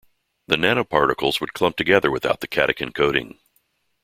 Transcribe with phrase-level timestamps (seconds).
[0.47, 3.37] The nanoparticles would clump together without the catechin coating.